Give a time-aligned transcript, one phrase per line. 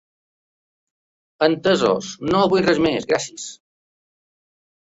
[1.49, 3.47] Entesos, no vull res més, gracies.